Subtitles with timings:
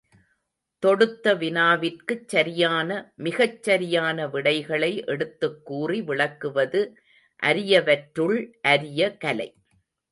[0.83, 2.89] தொடுத்த வினாவிற்குச் சரியான,
[3.15, 6.81] மிகச் சரியான விடைகளை எடுத்துக்கூறி விளக்குவது
[7.43, 8.37] அரியவற்றுள்
[8.61, 9.49] அரிய கலை.